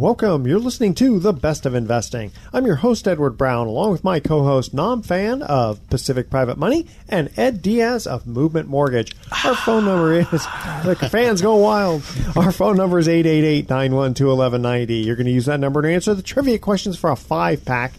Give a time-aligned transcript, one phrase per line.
[0.00, 0.46] Welcome.
[0.46, 2.32] You're listening to The Best of Investing.
[2.54, 6.56] I'm your host, Edward Brown, along with my co host, Nam Fan of Pacific Private
[6.56, 9.14] Money and Ed Diaz of Movement Mortgage.
[9.44, 10.30] Our phone number is,
[10.84, 12.02] the fans go wild.
[12.34, 14.94] Our phone number is 888 912 1190.
[14.94, 17.92] You're going to use that number to answer the trivia questions for a five pack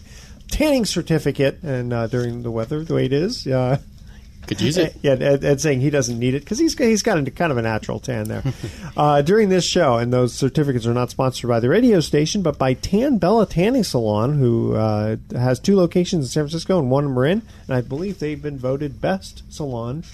[0.48, 1.62] tanning certificate.
[1.62, 3.78] And uh, during the weather, the way it is, uh,
[4.46, 4.96] could use it.
[5.02, 7.62] Yeah, Ed, saying he doesn't need it because he's he's got a, kind of a
[7.62, 8.42] natural tan there.
[8.96, 12.58] uh, during this show, and those certificates are not sponsored by the radio station, but
[12.58, 17.04] by Tan Bella Tanning Salon, who uh, has two locations in San Francisco and one
[17.04, 20.04] in Marin, and I believe they've been voted best salon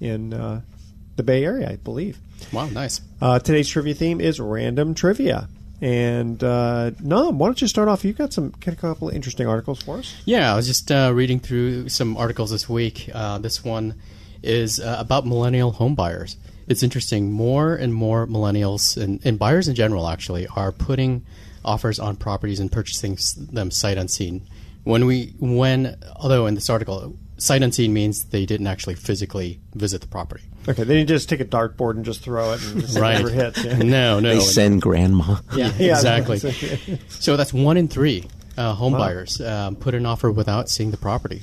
[0.00, 0.60] in uh,
[1.16, 1.70] the Bay Area.
[1.70, 2.18] I believe.
[2.52, 3.00] Wow, nice.
[3.20, 5.48] Uh, today's trivia theme is random trivia.
[5.80, 8.04] And uh, Nam, why don't you start off?
[8.04, 10.16] You got some got a couple of interesting articles for us.
[10.24, 13.08] Yeah, I was just uh, reading through some articles this week.
[13.14, 13.94] Uh, this one
[14.42, 16.36] is uh, about millennial home buyers.
[16.66, 17.30] It's interesting.
[17.30, 21.24] More and more millennials and, and buyers in general actually are putting
[21.64, 24.42] offers on properties and purchasing them sight unseen.
[24.84, 30.00] When we when although in this article sight unseen means they didn't actually physically visit
[30.00, 30.44] the property.
[30.66, 33.16] Okay, they didn't just take a dartboard and just throw it and just right.
[33.16, 33.64] never hits.
[33.64, 33.76] Yeah.
[33.82, 34.34] No, no.
[34.34, 35.36] They send grandma.
[35.54, 36.38] Yeah, Yeah, exactly.
[37.08, 38.26] so that's one in three
[38.56, 41.42] uh, home buyers um, put an offer without seeing the property,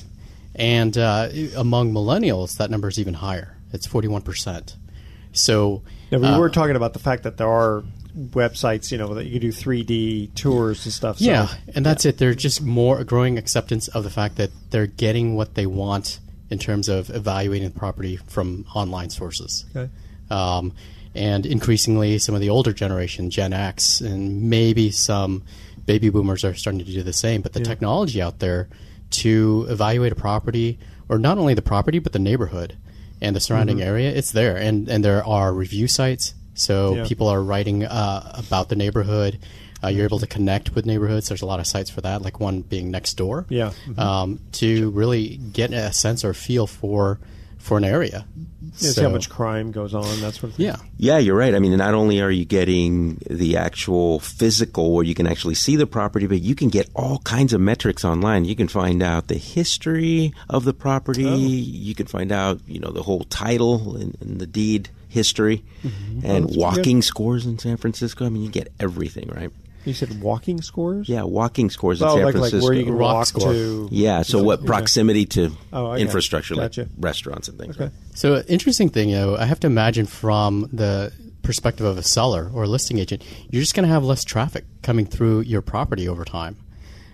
[0.53, 3.57] and uh, among millennials, that number is even higher.
[3.71, 4.75] It's forty-one percent.
[5.31, 7.83] So Yeah, we uh, were talking about the fact that there are
[8.17, 11.19] websites, you know, that you can do 3D tours and stuff.
[11.19, 12.17] So, Yeah, and that's it.
[12.17, 16.19] There's just more a growing acceptance of the fact that they're getting what they want
[16.49, 19.65] in terms of evaluating the property from online sources.
[19.75, 19.89] Okay.
[20.29, 20.73] Um,
[21.13, 25.43] and increasingly, some of the older generation, Gen X, and maybe some
[25.85, 27.41] baby boomers are starting to do the same.
[27.41, 28.67] But the technology out there
[29.11, 32.75] to evaluate a property, or not only the property, but the neighborhood
[33.21, 34.57] and the surrounding area, it's there.
[34.57, 36.33] And, and there are review sites.
[36.53, 37.05] So Yeah.
[37.05, 39.39] people are writing uh, about the neighborhood.
[39.85, 41.27] Uh, you're able to connect with neighborhoods.
[41.29, 43.45] There's a lot of sites for that, like one being Nextdoor.
[43.49, 43.71] Yeah.
[43.87, 43.99] Mhm.
[43.99, 47.19] Um, to really get a sense or feel for
[47.59, 48.25] for an area.
[48.77, 50.67] Yeah, see how much crime goes on, that sort of thing.
[50.67, 50.75] Yeah.
[50.97, 51.55] Yeah, you're right.
[51.55, 55.75] I mean, not only are you getting the actual physical where you can actually see
[55.75, 58.45] the property, but you can get all kinds of metrics online.
[58.45, 61.23] You can find out the history of the property.
[61.23, 65.63] You can find out, you know, the whole title and, and the deed history
[66.23, 68.25] and walking scores in San Francisco.
[68.25, 69.49] I mean, you get everything, right?
[69.85, 71.07] You said walking scores?
[71.07, 72.65] Yeah, walking scores in Oh, San like, like Francisco.
[72.65, 73.53] where you can Rock walk score.
[73.53, 73.87] to.
[73.91, 74.67] yeah, so what Okay.
[74.67, 76.01] proximity to Oh, okay.
[76.01, 76.81] infrastructure Gotcha.
[76.81, 77.75] like restaurants and things.
[77.75, 77.85] Okay.
[77.85, 77.93] Right?
[78.15, 81.11] So uh, interesting thing, though, I have to imagine from the
[81.43, 84.65] perspective of a seller or a listing agent, you're just going to have less traffic
[84.81, 86.57] coming through your property over time.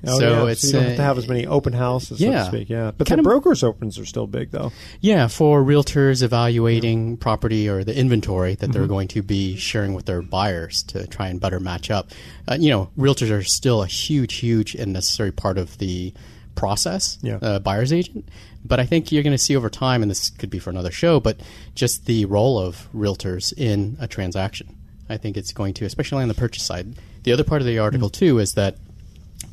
[0.08, 0.52] Oh, so yeah.
[0.52, 2.40] it's so you don't have to have as many open houses, so yeah.
[2.40, 2.70] to speak.
[2.70, 4.72] Yeah, but Kind the of- brokers' opens are still big, though.
[5.00, 8.72] Yeah, for realtors evaluating property or the inventory that Mm-hmm.
[8.74, 12.10] they're going to be sharing with their buyers to try and better match up.
[12.48, 16.14] Uh, you know, realtors are still a huge, huge and necessary part of the
[16.56, 17.36] process, Yeah.
[17.42, 18.28] uh, buyer's agent.
[18.66, 20.92] But I think you're going to see over time, and this could be for another
[20.92, 21.40] show, but
[21.76, 24.76] just the role of realtors in a transaction.
[25.10, 26.96] I think it's going to, especially on the purchase side.
[27.24, 28.14] The other part of the article, Mm.
[28.14, 28.78] too, is that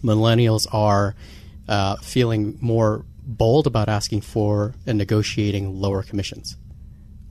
[0.02, 1.14] millennials are
[1.68, 6.56] uh, feeling more bold about asking for and negotiating lower commissions.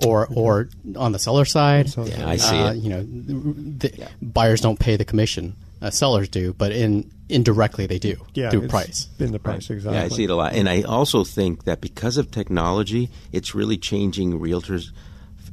[0.05, 2.77] Or, or on the seller side, Yeah, I see uh, it.
[2.77, 7.97] You know, the, buyers don't pay the commission; uh, sellers do, but in indirectly they
[7.97, 9.09] do Yeah, through price.
[9.17, 9.97] in the price exactly.
[9.97, 10.53] Yeah, I see it a lot.
[10.53, 14.91] And I also think that because of technology, it's really changing realtors,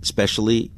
[0.02, 0.70] especially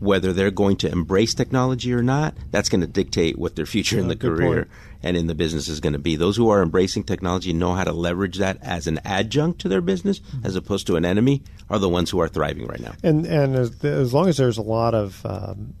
[0.00, 2.34] whether they're going to embrace technology or not.
[2.50, 4.68] That's going to dictate what their future in the career point.
[5.02, 6.16] and in the business is going to be.
[6.16, 9.80] Those who are embracing technology know how to leverage that as an adjunct to their
[9.80, 12.94] business as opposed to an enemy are the ones who are thriving right now.
[13.02, 15.74] And and as, as long as there's a lot of um,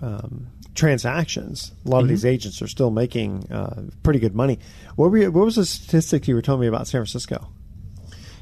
[0.00, 1.72] um, transactions.
[1.86, 4.58] A lot of these agents are still making uh, pretty good money.
[4.96, 7.48] What were you, what was the statistic you were telling me about San Francisco?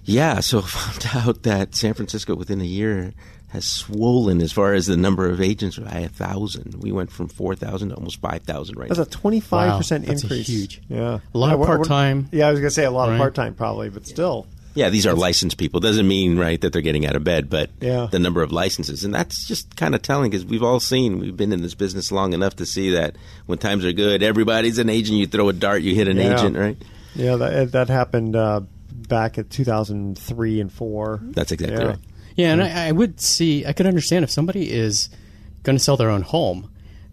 [0.04, 3.12] Yeah, so I found out that San Francisco within a year
[3.52, 6.74] has swollen as far as the number of agents by a thousand.
[6.82, 9.04] We went from four thousand to almost five thousand right That's now.
[9.04, 10.46] a twenty five percent Wow, that's increase.
[10.48, 10.80] huge.
[10.88, 12.28] Yeah, A lot Yeah, of what- what- part-time.
[12.32, 13.18] Yeah, I was gonna say a lot of Right.
[13.18, 14.46] part time probably, but still.
[14.74, 15.80] Yeah, these are licensed people.
[15.80, 18.08] Doesn't mean right that they're getting out of bed, but Yeah.
[18.10, 21.18] the number of licenses, and that's just kind of telling because we've all seen.
[21.18, 24.78] We've been in this business long enough to see that when times are good, everybody's
[24.78, 25.18] an agent.
[25.18, 26.34] You throw a dart, you hit an Yeah.
[26.38, 26.78] agent, right?
[27.14, 28.62] Yeah, that that happened uh,
[29.08, 31.20] back at two thousand three and four.
[31.22, 31.84] That's exactly Yeah.
[31.90, 31.98] right.
[32.36, 35.08] Yeah, and I, I would see, I could understand if somebody is
[35.62, 36.70] going to sell their own home,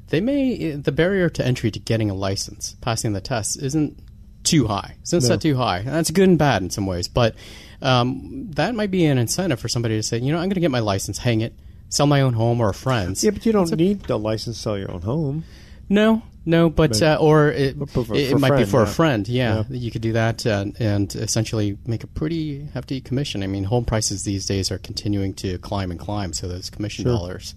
[0.10, 4.00] they may, the barrier to entry to getting a license, passing the test, isn't
[4.44, 4.96] too high.
[5.02, 5.80] It's not set too high.
[5.80, 7.36] And that's good and bad in some ways, but
[7.82, 10.60] um, that might be an incentive for somebody to say, you know, I'm going to
[10.62, 11.54] get my license, hang it,
[11.90, 13.24] sell my own home or a friend's.
[13.24, 15.44] Yeah, but you don't need a license to sell your own home.
[15.90, 18.90] No, no, but uh, or it, For- for- it might be for yeah.
[18.90, 19.28] a friend.
[19.28, 23.44] Yeah, you could do that uh, and essentially make a pretty hefty commission.
[23.44, 27.06] I mean, home prices these days are continuing to climb and climb, so those commission
[27.06, 27.56] dollars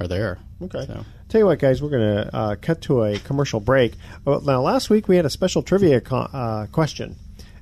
[0.00, 0.38] are there.
[0.62, 0.86] Okay.
[0.86, 1.04] So.
[1.28, 3.92] Tell you what, guys, we're going to uh, cut to a commercial break.
[4.24, 7.16] Well, now, last week we had a special trivia co- uh, question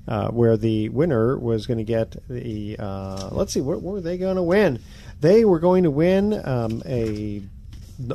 [0.06, 2.76] uh, where the winner was going to get the.
[2.78, 4.80] Uh, let's see, what, what were they going to win?
[5.20, 7.42] They were going to win um, a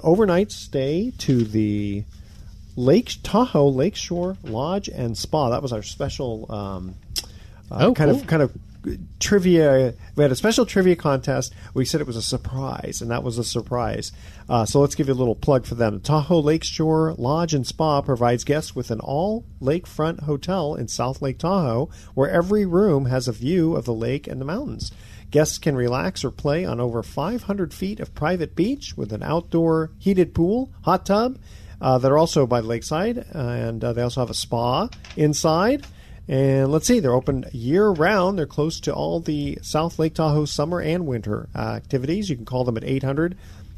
[0.04, 2.04] overnight stay to the
[2.76, 5.50] Lake Tahoe Lakeshore Lodge and Spa.
[5.50, 6.52] That was our special.
[6.52, 6.96] Um,
[7.72, 8.20] uh, Oh, kind cool.
[8.22, 8.52] of kind of
[9.20, 9.94] trivia.
[10.16, 11.54] We had a special trivia contest.
[11.74, 14.12] We said it was a surprise, and that was a surprise.
[14.50, 16.00] Uh, so let's give you a little plug for them.
[16.02, 21.38] Tahoe Lakeshore Lodge and Spa provides guests with an all lakefront hotel in South Lake
[21.38, 24.92] Tahoe, where every room has a view of the lake and the mountains.
[25.30, 29.92] Guests can relax or play on over 500 feet of private beach with an outdoor
[29.98, 31.38] heated pool, hot tub.
[31.82, 34.88] Uh, that are also by the lakeside, and uh, they also have a spa
[35.18, 35.84] inside.
[36.28, 38.38] And let's see, they're open year round.
[38.38, 42.30] They're close to all the South Lake Tahoe summer and winter uh, activities.
[42.30, 43.36] You can call them at 800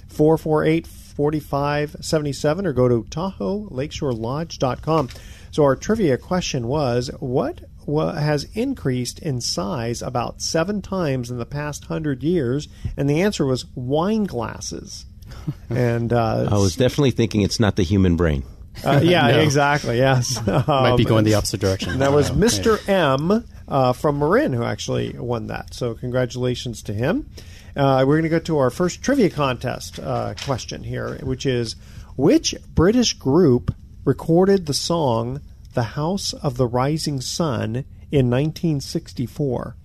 [0.10, 5.10] 448 4577 or go to TahoeLakeshoreLodge.com.
[5.52, 11.46] So, our trivia question was what has increased in size about seven times in the
[11.46, 12.68] past hundred years?
[12.98, 15.06] And the answer was wine glasses.
[15.70, 18.44] and uh, I was definitely thinking it's not the human brain.
[18.84, 19.40] uh, yeah, No.
[19.40, 19.98] exactly.
[19.98, 22.00] Yes, Might be Um, going the opposite direction.
[22.00, 22.80] that was Mr.
[22.90, 25.74] M uh, from Marin who actually won that.
[25.74, 27.30] So congratulations to him.
[27.76, 31.76] Uh, we're going to go to our first trivia contest uh, question here, which is
[32.16, 33.74] which British group
[34.06, 35.42] recorded the song
[35.74, 39.76] "The House of the Rising Sun" in 1964?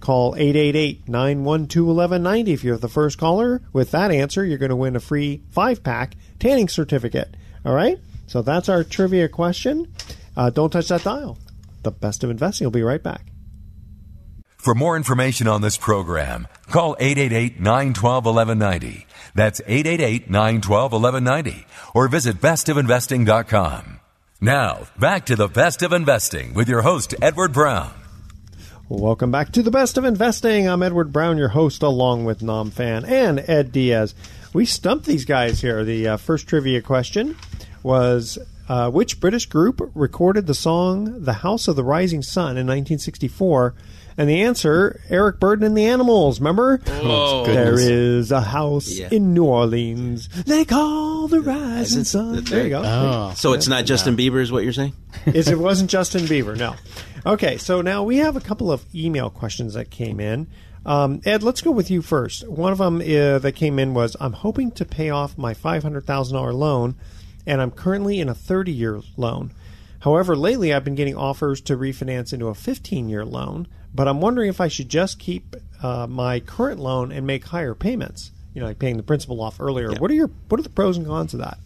[0.00, 3.62] Call 888-912-1190 if you're the first caller.
[3.72, 7.36] With that answer, you're going to win a free five-pack tanning certificate.
[7.64, 7.98] All right?
[8.26, 9.92] So that's our trivia question.
[10.36, 11.38] Uh, don't touch that dial.
[11.82, 12.66] The best of investing.
[12.66, 13.26] will be right back.
[14.56, 19.04] For more information on this program, call 888-912-1190.
[19.34, 21.64] That's 888-912-1190
[21.94, 24.00] or visit bestofinvesting.com.
[24.42, 27.99] Now, back to the best of investing with your host, Edward Brown.
[28.92, 30.68] Welcome back to the best of investing.
[30.68, 34.16] I'm Edward Brown, your host, along with Nam Fan and Ed Diaz.
[34.52, 35.84] We stumped these guys here.
[35.84, 37.36] The uh, first trivia question
[37.84, 38.36] was
[38.68, 43.74] uh, which British group recorded the song "The House of the Rising Sun" in 1964?
[44.18, 46.40] And the answer, Eric Burdon and the Animals.
[46.40, 46.80] Remember?
[46.88, 47.86] Oh, there goodness.
[47.88, 49.08] is a house Yeah.
[49.12, 52.42] in New Orleans they call the Rising Sun.
[52.44, 52.82] There you go.
[52.84, 54.94] Oh, So it's not Justin Bieber, is what you're saying?
[55.26, 56.56] is it wasn't Justin Bieber.
[56.58, 56.74] No.
[57.24, 60.46] Okay, so now we have a couple of email questions that came in.
[60.86, 62.48] Um, Ed, let's go with you first.
[62.48, 66.54] One of them uh, that came in was I'm hoping to pay off my $500,000
[66.54, 66.94] loan,
[67.46, 69.52] and I'm currently in a 30 year loan.
[70.00, 74.22] However, lately I've been getting offers to refinance into a 15 year loan, but I'm
[74.22, 78.30] wondering if I should just keep uh, my current loan and make higher payments.
[78.54, 79.92] You know, like paying the principal off earlier.
[79.92, 81.58] What are your What are the pros and cons of that?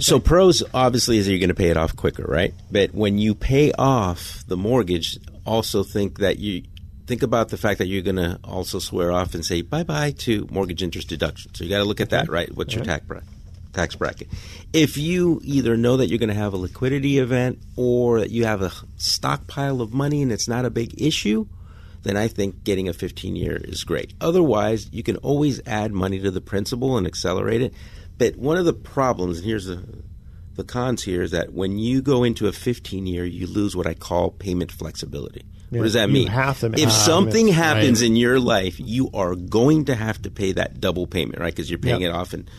[0.00, 2.54] So pros obviously is you're going to pay it off quicker, right?
[2.70, 6.62] But when you pay off the mortgage, also think that you
[7.06, 10.12] think about the fact that you're going to also swear off and say bye bye
[10.12, 11.54] to mortgage interest deduction.
[11.54, 12.54] So you got to look at that, right?
[12.54, 13.28] What's your tax bracket?
[13.72, 14.28] Tax bracket.
[14.72, 18.44] If you either know that you're going to have a liquidity event or that you
[18.44, 21.46] have a stockpile of money and it's not a big issue,
[22.02, 24.12] then I think getting a 15 year is great.
[24.20, 27.74] Otherwise, you can always add money to the principal and accelerate it.
[28.18, 29.82] But one of the problems, and here's the
[30.54, 33.86] the cons here, is that when you go into a 15 year, you lose what
[33.86, 35.44] I call payment flexibility.
[35.70, 36.28] Yeah, what does that mean?
[36.28, 38.06] have to make if payments, something happens right.
[38.08, 41.52] in your life, you are going to have to pay that double payment, right?
[41.54, 42.10] Because you're paying Yep.
[42.10, 42.50] it off and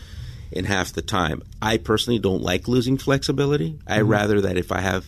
[0.50, 1.42] in half the time.
[1.62, 3.78] I personally don't like losing flexibility.
[3.86, 4.08] I Mm-hmm.
[4.08, 5.06] rather that if I have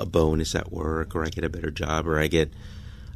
[0.00, 2.52] a bonus at work or I get a better job or I get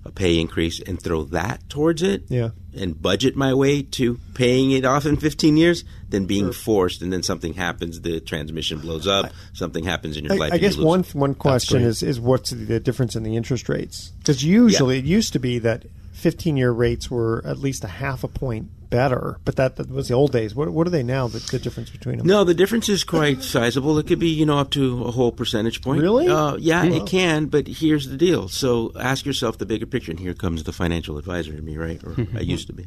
[0.04, 2.50] a pay increase and throw that towards it Yeah.
[2.76, 7.12] and budget my way to paying it off in 15 years than being forced and
[7.12, 10.62] then something happens the transmission blows up something happens in your life I, I and
[10.62, 14.12] you guess one one question is is what's the difference in the interest rates?
[14.18, 15.84] Because usually it used to be that
[16.24, 20.08] 15 year rates were at least a half a point better, but that, that was
[20.08, 20.54] the old days.
[20.54, 21.28] What, what are they now?
[21.28, 22.26] The, the difference between them?
[22.26, 23.98] No, the difference is quite sizable.
[23.98, 26.00] It could be, you know, up to a whole percentage point.
[26.00, 26.26] Really?
[26.26, 27.48] Uh, yeah, it can.
[27.48, 28.48] But here's the deal.
[28.48, 32.02] So ask yourself the bigger picture, and here comes the financial advisor to me, right?
[32.02, 32.86] Or I used to be.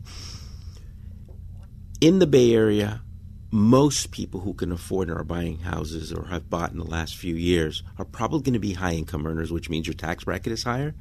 [2.01, 3.03] In the Bay Area,
[3.51, 7.15] most people who can afford and are buying houses or have bought in the last
[7.15, 10.53] few years are probably going to be high income earners, which means your tax bracket
[10.53, 10.95] is higher.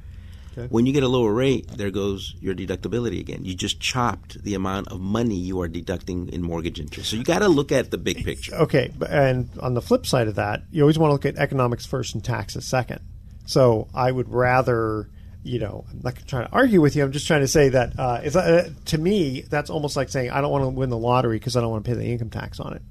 [0.65, 3.45] When you get a lower rate, there goes your deductibility again.
[3.45, 7.11] You just chopped the amount of money you are deducting in mortgage interest.
[7.11, 8.55] So you got to look at the big picture.
[8.55, 11.85] Okay, and on the flip side of that, you always want to look at economics
[11.85, 13.01] first and taxes second.
[13.45, 15.09] So I would rather,
[15.43, 17.03] you know, I'm not trying to argue with you.
[17.03, 20.41] I'm just trying to say that uh, uh, to me, that's almost like saying I
[20.41, 22.59] don't want to win the lottery because I don't want to pay the income tax
[22.59, 22.81] on it.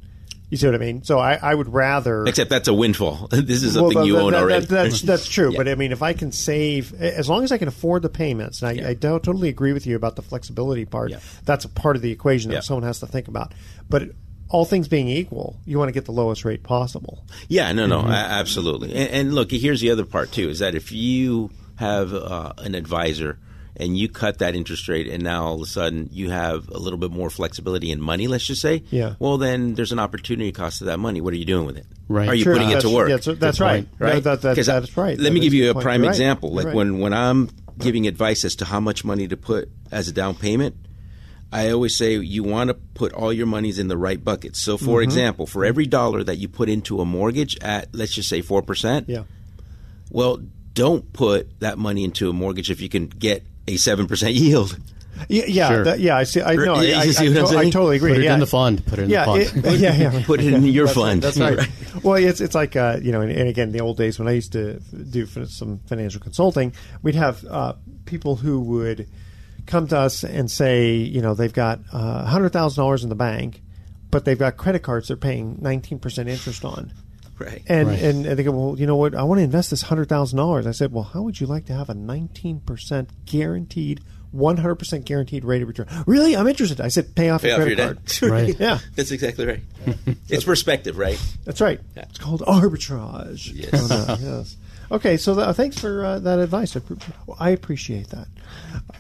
[0.49, 1.03] You see what I mean?
[1.03, 2.25] So I, I would rather.
[2.27, 3.27] Except that's a windfall.
[3.31, 4.67] this is something Well, you that- own that- already.
[4.67, 5.51] that- that's that's true.
[5.51, 5.57] Yeah.
[5.59, 8.63] But I mean, if I can save, as long as I can afford the payments,
[8.63, 8.89] and I, Yeah.
[8.91, 11.11] I don't totally agree with you about the flexibility part.
[11.11, 11.19] Yeah.
[11.45, 13.55] That's a part of the equation that someone has to think about.
[13.89, 14.11] But
[14.49, 17.25] all things being equal, you want to get the lowest rate possible.
[17.49, 18.09] Yeah, no, Mm-hmm.
[18.09, 18.95] no, absolutely.
[18.95, 22.77] And, and look, here's the other part too: is that if you have uh, an
[22.77, 23.41] advisor
[23.79, 26.79] and you cut that interest rate, and now all of a sudden you have a
[26.79, 29.15] little bit more flexibility in money, let's just say, Yeah.
[29.19, 31.21] Well, then there's an opportunity cost of that money.
[31.21, 31.87] What are you doing with it?
[32.09, 32.29] Right.
[32.29, 33.09] Are you putting it to work?
[33.09, 33.87] yeah, that's, that's right.
[33.99, 34.15] right?
[34.15, 35.19] No, that, that, that's right.
[35.19, 35.85] Let me give you a point.
[35.85, 36.53] prime You're example.
[36.53, 36.75] Like right.
[36.75, 40.35] when when I'm giving advice as to how much money to put as a down
[40.35, 40.77] payment,
[41.53, 44.61] I always say you want to put all your monies in the right buckets.
[44.61, 44.85] So, Mm-hmm.
[44.87, 48.41] for example, for every dollar that you put into a mortgage at let's just say
[48.41, 49.25] four percent, Yeah.
[50.11, 50.41] well,
[50.73, 54.79] don't put that money into a mortgage if you can get a seven percent yield.
[55.29, 55.85] Yeah, yeah, Sure.
[55.85, 56.17] that- yeah.
[56.17, 56.43] I see.
[56.43, 56.75] I know.
[56.75, 58.13] I, I, I, to- I totally agree.
[58.13, 58.35] Put it yeah.
[58.35, 58.85] in the fund.
[58.85, 59.67] Put it in yeah, the fund.
[59.67, 60.23] it- yeah, yeah.
[60.27, 61.23] Put it in your That's fund.
[61.23, 62.05] That's right.
[62.05, 64.33] Well, it's it's like uh, you know, and, and again, the old days when I
[64.33, 69.09] used to do some financial consulting, we'd have uh, people who would
[69.65, 73.15] come to us and say, you know, they've got uh, hundred thousand dollars in the
[73.17, 73.63] bank,
[74.11, 76.93] but they've got credit cards they're paying nineteen percent interest on.
[77.39, 77.63] Right.
[77.69, 78.03] And, Right.
[78.03, 79.15] and and they go, well, you know what?
[79.15, 80.67] I want to invest this hundred thousand dollars.
[80.67, 84.01] I said, well, how would you like to have a nineteen percent guaranteed,
[84.31, 85.87] one hundred percent guaranteed rate of return?
[86.07, 86.81] Really, I'm interested.
[86.81, 88.05] I said, pay off Pay your off credit your card.
[88.07, 88.23] debt.
[88.23, 88.59] Right.
[88.59, 89.61] Yeah, That's exactly right.
[90.29, 91.21] it's perspective, right?
[91.45, 91.79] that's right.
[91.95, 93.53] It's called arbitrage.
[93.55, 94.19] Yes.
[94.21, 94.57] Yes.
[94.91, 96.77] Okay, so th- thanks for uh, that advice.
[96.77, 96.97] I, pre-
[97.39, 98.29] I appreciate that,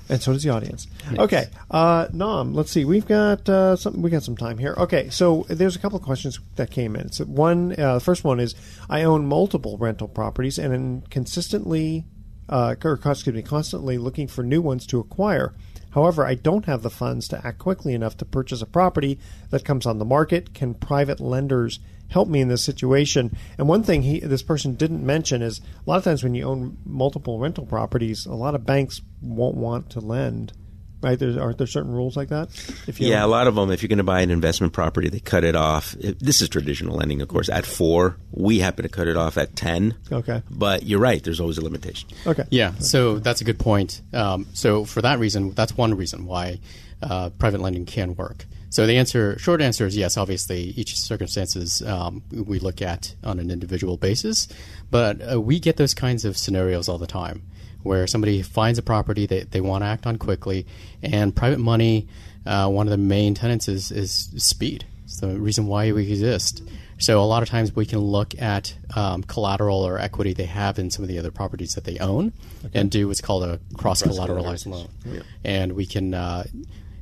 [0.08, 0.86] and so does the audience.
[1.16, 2.84] Okay, uh, Nam, let's see.
[2.84, 4.02] We've got uh, some.
[4.02, 4.74] We got some time here.
[4.76, 7.12] Okay, so there's a couple of questions that came in.
[7.12, 8.54] So one, uh, the first one is:
[8.90, 12.04] I own multiple rental properties and am consistently,
[12.48, 15.54] uh, or excuse me, constantly looking for new ones to acquire.
[15.96, 19.64] However, I don't have the funds to act quickly enough to purchase a property that
[19.64, 20.52] comes on the market.
[20.52, 21.78] Can private lenders
[22.10, 23.34] help me in this situation?
[23.56, 26.44] And one thing he, this person didn't mention is a lot of times when you
[26.44, 30.52] own multiple rental properties, a lot of banks won't want to lend.
[31.02, 31.18] Right?
[31.18, 32.48] There's, aren't there certain rules like that?
[32.86, 33.70] If Yeah, a lot of them.
[33.70, 35.92] If you're going to buy an investment property, they cut it off.
[35.92, 37.48] This is traditional lending, of course.
[37.48, 39.94] At four, we happen to cut it off at ten.
[40.10, 40.42] Okay.
[40.50, 41.22] But you're right.
[41.22, 42.08] There's always a limitation.
[42.26, 42.44] Okay.
[42.50, 44.00] Yeah, so that's a good point.
[44.12, 46.60] Um, so for that reason, that's one reason why
[47.02, 48.46] uh, private lending can work.
[48.70, 50.16] So the answer, short answer is yes.
[50.16, 54.48] Obviously, each circumstances um, we look at on an individual basis,
[54.90, 57.42] but uh, we get those kinds of scenarios all the time
[57.82, 60.66] where somebody finds a property that they want to act on quickly,
[61.02, 62.08] and private money.
[62.44, 64.84] Uh, one of the main tenets is, is speed.
[65.04, 66.62] It's the reason why we exist.
[66.98, 70.78] So a lot of times we can look at um, collateral or equity they have
[70.78, 72.32] in some of the other properties that they own,
[72.72, 74.88] and do what's called a cross collateralized loan.
[75.44, 76.44] And we can, uh,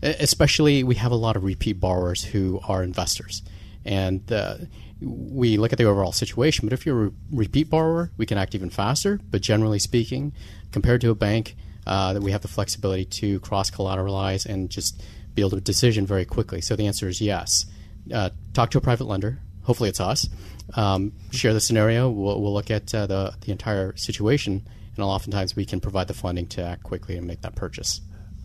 [0.02, 3.42] especially, we have a lot of repeat borrowers who are investors,
[3.84, 4.56] and uh,
[5.00, 6.66] we look at the overall situation.
[6.66, 9.20] But if you're a repeat borrower, we can act even faster.
[9.30, 10.32] But generally speaking,
[10.74, 15.02] compared to a bank, uh, that we have the flexibility to cross collateralize and just
[15.34, 16.60] be able to decision very quickly.
[16.60, 17.64] So the answer is yes.
[18.12, 19.38] Uh, talk to a private lender.
[19.62, 20.28] Hopefully, it's us.
[20.74, 22.10] Um, share the scenario.
[22.10, 24.66] We'll, we'll look at uh, the the entire situation,
[24.96, 28.02] and oftentimes we can provide the funding to act quickly and make that purchase.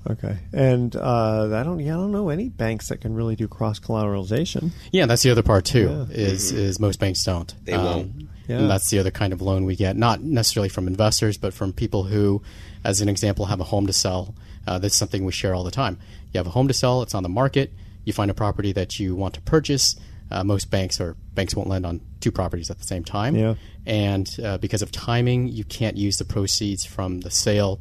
[0.09, 0.37] Okay.
[0.53, 1.79] And uh, I don't.
[1.79, 4.71] Yeah, I don't know any banks that can really do cross collateralization.
[4.91, 6.07] Yeah, that's the other part too.
[6.09, 7.53] Is is most banks don't.
[7.65, 8.29] They won't.
[8.49, 8.57] Yeah.
[8.57, 11.71] And that's the other kind of loan we get, not necessarily from investors, but from
[11.71, 12.41] people who,
[12.83, 14.33] as an example, have a home to sell.
[14.67, 15.97] Uh, that's something we share all the time.
[16.33, 17.71] You have a home to sell; it's on the market.
[18.05, 19.95] You find a property that you want to purchase.
[20.31, 23.35] uh, most banks or banks won't lend on two properties at the same time.
[23.35, 23.55] Yeah.
[23.85, 27.79] And uh, because of timing, you can't use the proceeds from the sale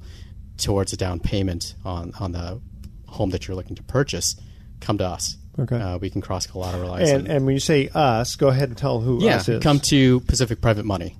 [0.57, 2.61] towards a down payment on, on the
[3.07, 4.37] home that you're looking to purchase.
[4.81, 5.37] Come to us.
[5.59, 5.77] Okay.
[5.77, 7.13] Uh, we can cross collateralize.
[7.13, 9.63] And, and when you say us, go ahead and tell who yeah, us is.
[9.63, 11.17] come to Pacific Private Money.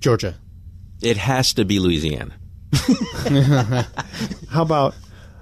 [0.00, 0.34] Georgia.
[1.00, 2.34] It has to be Louisiana.
[4.50, 4.94] How about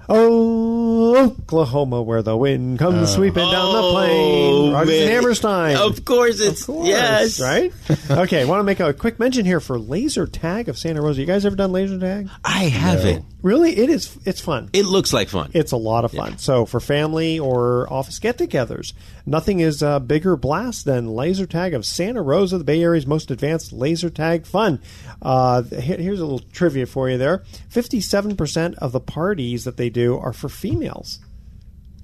[0.09, 0.72] Oh,
[1.15, 3.15] Oklahoma, where the wind comes oh.
[3.15, 4.73] sweeping down the oh, plain?
[4.73, 5.09] Rodgers and.
[5.09, 5.75] Hammerstein.
[5.77, 7.73] Of course, it's Of course, yes, right?
[8.09, 11.21] Okay, I want to make a quick mention here for laser tag of Santa Rosa.
[11.21, 12.29] You guys ever done laser tag?
[12.43, 13.23] I have it.
[13.43, 14.17] Really, it is.
[14.25, 14.69] It's fun.
[14.71, 15.51] It looks like fun.
[15.53, 16.37] It's a lot of fun.
[16.37, 18.93] So for family or office get-togethers,
[19.25, 23.29] nothing is a bigger blast than laser tag of Santa Rosa, the Bay Area's most
[23.29, 24.81] advanced laser tag fun.
[25.21, 27.17] Uh, here's a little trivia for you.
[27.17, 31.19] There, fifty-seven percent of the parties that they do are for females.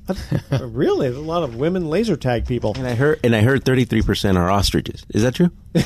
[0.61, 2.73] really, there's a lot of women laser tag people.
[2.75, 5.05] and I heard, and I heard thirty three percent are ostriches.
[5.09, 5.51] Is that true?
[5.75, 5.81] I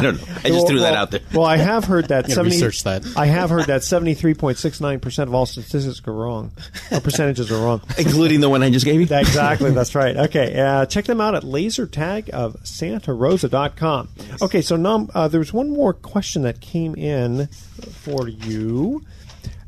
[0.00, 0.34] don't know.
[0.44, 1.20] I just threw that out there.
[1.34, 2.56] Well, I have heard that Yeah, seventy.
[2.56, 3.04] research that.
[3.16, 6.52] I have heard that seventy-three point six nine percent of all statistics are wrong,
[6.90, 7.82] or percentages are wrong.
[7.98, 9.06] Including the one I just gave you.
[9.16, 10.16] Exactly, that's right.
[10.16, 14.08] Okay, uh, check them out at lasertag of santarosa.com.
[14.42, 19.04] Okay, so Nam, uh, there was one more question that came in for you.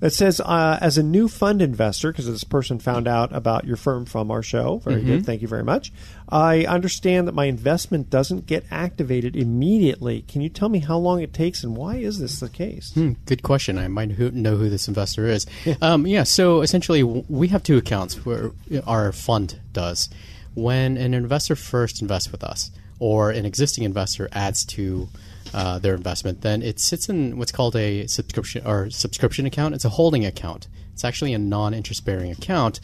[0.01, 3.77] It says, uh, as a new fund investor, because this person found out about your
[3.77, 4.79] firm from our show.
[4.79, 5.27] Very good.
[5.27, 5.93] Thank you very much.
[6.29, 10.23] I understand that my investment doesn't get activated immediately.
[10.23, 12.93] Can you tell me how long it takes and why is this the case?
[12.95, 13.77] Hmm, good question.
[13.79, 15.47] I might who- know who this investor is.
[15.83, 18.53] Um, yeah, so essentially, we have two accounts where
[18.87, 20.09] our fund does.
[20.55, 25.09] When an investor first invests with us, or an existing investor adds to
[25.55, 29.75] uh, their investment, then it sits in what's called a subscription or subscription account.
[29.75, 30.69] It's a holding account.
[30.93, 32.81] It's actually a non-interest bearing account,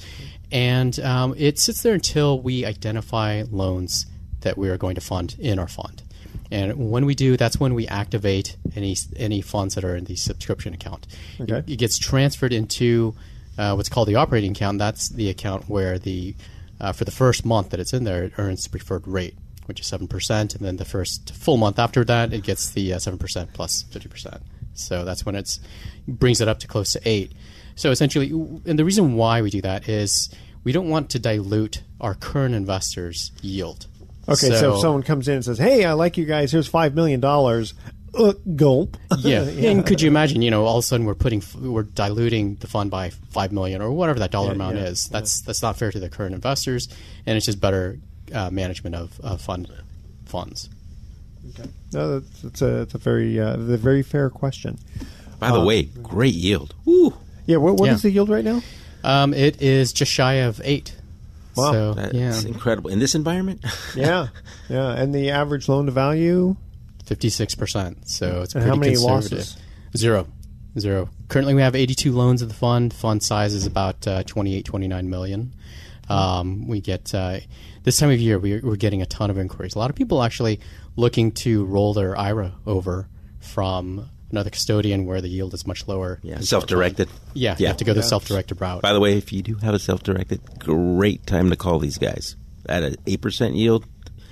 [0.51, 4.07] and um, it sits there until we identify loans
[4.41, 6.03] that we are going to fund in our fund.
[6.51, 10.17] And when we do, that's when we activate any any funds that are in the
[10.17, 11.07] subscription account.
[11.41, 11.57] Okay.
[11.57, 13.15] It, it gets transferred into
[13.59, 14.79] uh, what's called the operating account.
[14.79, 16.35] That's the account where the
[16.81, 19.35] uh, for the first month that it's in there, it earns the preferred rate,
[19.67, 22.95] which is seven percent, and then the first full month after that, it gets the
[22.95, 24.43] uh, seven percent plus plus fifty percent.
[24.75, 25.59] So that's when it
[26.07, 27.33] brings it up to close to eight.
[27.75, 30.31] So essentially, and the reason why we do that is
[30.65, 33.87] we don't want to dilute our current investors' yield.
[34.29, 36.53] Okay, so, if someone comes in and says, "Hey, I like you guys.
[36.53, 37.75] Here's five million dollars."
[38.15, 38.97] Uh, gulp.
[39.19, 39.43] yeah.
[39.71, 40.41] and could you imagine?
[40.41, 43.83] You know, all of a sudden we're putting we're diluting the fund by five million
[43.83, 45.09] or whatever that dollar amount yeah, is.
[45.09, 46.89] That's that's not fair to the current investors,
[47.27, 47.99] and it's just better
[48.35, 49.71] uh, management of, of fund
[50.25, 50.69] funds.
[51.93, 54.79] No, that's, that's a, it's a very, uh, a very fair question.
[55.39, 56.75] By the way, great yield.
[56.85, 57.15] Woo.
[57.47, 58.09] Yeah, what, what is Yeah.
[58.09, 58.63] the yield right now?
[59.05, 60.97] Um, it is just shy of eight.
[61.57, 61.73] Wow.
[61.73, 62.91] So That's yeah, incredible.
[62.91, 64.29] In this environment, yeah,
[64.69, 64.91] yeah.
[64.93, 66.57] And the average loan to value.
[67.07, 68.09] fifty six percent.
[68.09, 69.39] So it's And pretty how many conservative.
[69.39, 69.57] losses?
[69.97, 70.27] Zero.
[70.79, 71.09] Zero.
[71.29, 72.93] Currently, we have 82 loans in the fund.
[72.93, 75.55] Fund size is about uh, 28, 29 million.
[76.09, 77.39] Um, we get uh,
[77.83, 79.75] this time of year, we, we're getting a ton of inquiries.
[79.75, 80.61] A lot of people actually
[80.97, 83.09] looking to roll their IRA over
[83.41, 86.19] from another custodian where the yield is much lower.
[86.23, 87.09] yeah, self-directed.
[87.35, 88.83] Yeah, you have to go the self-directed route.
[88.83, 92.37] By the way, if you do have a self-directed, great time to call these guys
[92.69, 93.85] at an eight percent yield.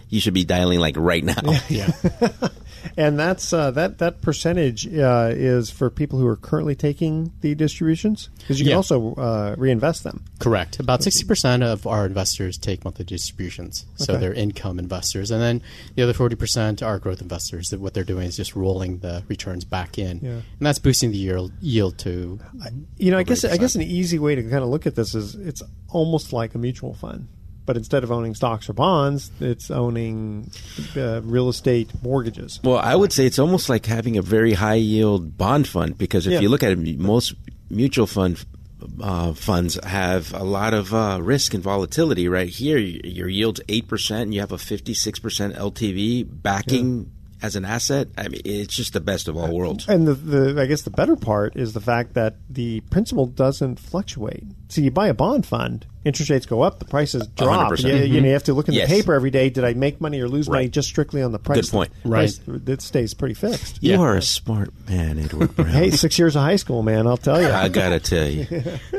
[0.08, 1.40] You should be dialing like right now.
[1.68, 1.90] yeah.
[2.96, 7.54] And that's uh, that that percentage uh, is for people who are currently taking the
[7.54, 8.76] distributions because you can Yeah.
[8.76, 10.24] also uh, reinvest them.
[10.38, 10.78] Correct.
[10.80, 13.86] About 60% of our investors take monthly distributions.
[13.96, 14.20] So Okay.
[14.20, 15.30] they're income investors.
[15.30, 15.62] And then
[15.94, 17.68] the other 40% are growth investors.
[17.70, 20.20] That What they're doing is just rolling the returns back in.
[20.22, 20.30] Yeah.
[20.30, 22.38] And that's boosting the yield, yield to.
[22.98, 25.14] You know, I guess I guess an easy way to kind of look at this
[25.14, 27.28] is it's almost like a mutual fund,
[27.66, 30.50] but instead of owning stocks or bonds, it's owning
[30.96, 32.60] uh, real estate mortgages.
[32.62, 36.26] Well, I would say it's almost like having a very high yield bond fund because
[36.26, 36.40] if Yeah.
[36.40, 37.34] you look at it, most
[37.70, 38.44] mutual fund
[39.00, 42.28] uh, funds have a lot of uh, risk and volatility.
[42.28, 47.10] Right here, your yield's eight percent, and you have a fifty six percent LTV backing
[47.40, 48.08] as an asset.
[48.18, 49.88] I mean, it's just the best of all worlds.
[49.88, 53.80] And the, the I guess the better part is the fact that the principal doesn't
[53.80, 54.44] fluctuate.
[54.68, 57.72] So you buy a bond fund, interest rates go up, the prices drop.
[57.72, 57.82] 100%.
[57.84, 58.88] You, you know, you have to look in Yes.
[58.88, 59.50] the paper every day.
[59.50, 61.62] Did I make money or lose money just strictly on the price?
[61.62, 61.90] Good point.
[62.02, 63.82] Price, It stays pretty fixed.
[63.82, 63.98] You Yeah.
[64.00, 65.68] are a smart man, Edward Brown.
[65.68, 67.06] Hey, six years of high school, man.
[67.06, 67.48] I'll tell you.
[67.48, 68.46] I gotta tell you,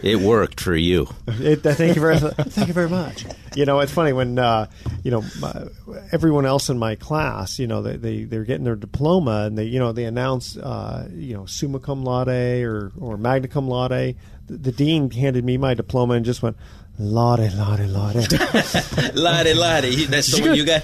[0.04, 1.08] it worked for you.
[1.28, 3.26] It, uh, thank you very thank you very much.
[3.56, 4.68] You know, it's funny when uh,
[5.04, 5.68] you know my,
[6.12, 9.66] everyone else in my class, you know, they, they they're getting their diploma and they
[9.66, 14.16] you know they announce uh, you know summa cum laude or or magna cum laude.
[14.48, 16.58] The, the dean handed me my diploma and just went
[17.00, 19.16] laude laude laude.
[19.16, 20.84] Lottie, Lottie, that's the one you got.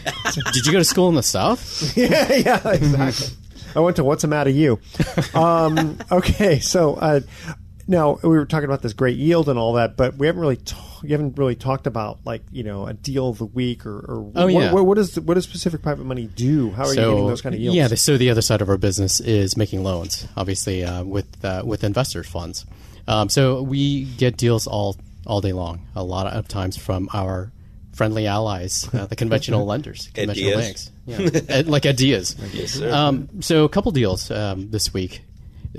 [0.54, 1.96] Did you go to school in the South?
[1.98, 3.28] yeah, yeah, exactly.
[3.76, 4.80] I went to what's the matter you.
[5.34, 7.22] Um, okay, so uh,
[7.88, 10.58] now we were talking about this great yield and all that, but we haven't really
[10.58, 13.98] ta- you haven't really talked about like you know a deal of the week or,
[14.00, 14.74] or Oh, what, yeah.
[14.74, 16.72] what, what does what does Pacific Private Money do?
[16.72, 17.76] How are you getting those kind of yields?
[17.78, 21.44] Yeah, the, so the other side of our business is making loans, obviously uh, with
[21.46, 22.66] uh, with investor funds.
[23.08, 24.96] Um, so we get deals all
[25.32, 25.88] all day long.
[25.96, 27.54] A lot of times from our
[27.94, 31.64] friendly allies, uh, the conventional lenders, conventional banks, yeah.
[31.66, 32.36] Like Ed Diaz.
[32.54, 32.82] Yes.
[32.82, 35.22] Um, so a couple deals um, this week.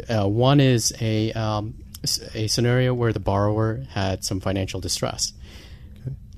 [0.09, 1.75] Uh, one is a um,
[2.35, 5.35] a scenario where the borrower had some financial distress.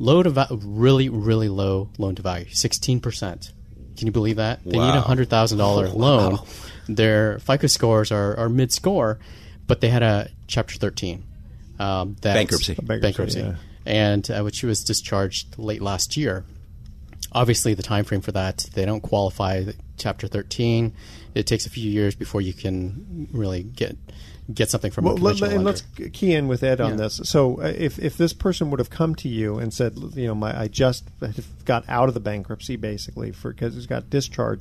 [0.00, 3.52] Low to va- really really low loan to value, sixteen percent.
[3.96, 4.64] Can you believe that?
[4.64, 6.40] They need a hundred thousand dollar loan.
[6.88, 9.20] Their FICO scores are, are mid score,
[9.68, 11.24] but they had a Chapter thirteen
[11.78, 12.74] um, that's- Bankruptcy.
[12.74, 13.54] Bankruptcy, bankruptcy, yeah.
[13.86, 16.44] and uh, which was discharged late last year
[17.32, 19.64] obviously the time frame for that they don't qualify
[19.96, 20.92] chapter 13
[21.34, 23.96] it takes a few years before you can really get
[24.52, 25.80] get something from Well, a let, conventional and lender.
[25.98, 26.96] let's key in with Ed on Yeah.
[26.96, 27.20] this.
[27.24, 30.34] So, uh, if if this person would have come to you and said, you know,
[30.34, 31.04] my I just
[31.64, 34.60] got out of the bankruptcy basically for because it's got discharged,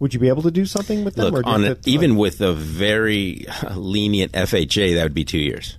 [0.00, 1.32] would you be able to do something with them?
[1.32, 3.46] Look, or on have it, to, even like- with a very
[3.76, 5.78] lenient FHA, that would be two years,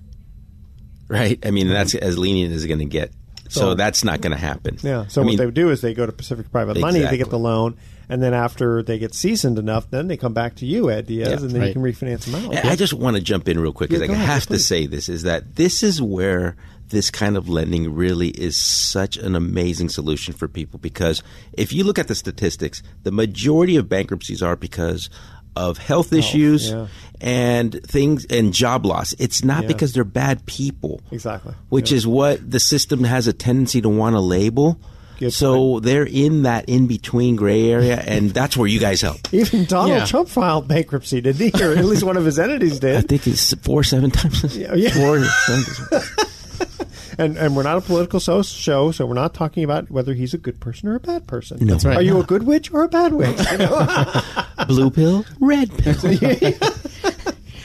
[1.12, 1.40] right?
[1.46, 3.12] I mean, that's as lenient as it's going to get.
[3.50, 4.78] So, So- that's not going to happen.
[4.82, 5.08] Yeah.
[5.08, 7.18] So I what mean, they would do is they go to Pacific Private Money, they
[7.18, 7.76] get the loan,
[8.08, 11.28] and then after they get seasoned enough, then they come back to you, Ed Diaz,
[11.30, 12.56] Yeah, and then you can refinance them out.
[12.56, 14.48] And I just want to jump in real quick because Yeah, I go ahead, have
[14.48, 16.56] to say this is that this is where
[16.90, 21.86] this kind of lending really is such an amazing solution for people because if you
[21.86, 25.10] look at the statistics, the majority of bankruptcies are because
[25.56, 26.88] of health oh, issues yeah.
[27.20, 29.14] and things and job loss.
[29.20, 29.68] It's not Yeah.
[29.68, 31.02] because they're bad people.
[31.12, 31.54] Exactly.
[31.70, 31.98] Which Yeah.
[31.98, 34.80] is what the system has a tendency to want to label.
[35.20, 39.20] Good so they're in that in between gray area, and that's where you guys help.
[39.32, 40.06] Even Donald Yeah.
[40.06, 41.52] Trump filed bankruptcy, did he?
[41.64, 42.96] Or at least one of his entities did.
[42.96, 44.58] I think it's four, seven times.
[44.58, 44.90] Yeah, yeah.
[44.90, 46.02] Four, seven-
[47.18, 50.34] And and we're not a political so- show, so we're not talking about whether he's
[50.34, 51.58] a good person or a bad person.
[51.60, 51.74] No.
[51.74, 51.98] That's right.
[51.98, 53.40] Are you a good witch or a bad witch?
[53.52, 54.24] You know?
[54.68, 55.94] blue pill, red pill.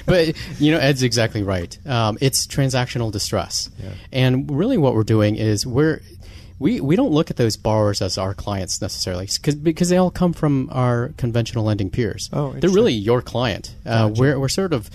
[0.06, 3.70] but you know ed's exactly right um, it's transactional distress
[4.12, 6.00] and really what we're doing is we're
[6.58, 10.10] we, we don't look at those borrowers as our clients necessarily cause, because they all
[10.10, 12.30] come from our conventional lending peers.
[12.32, 13.74] Oh, They're really your client.
[13.84, 14.88] Uh, we're, we're sort of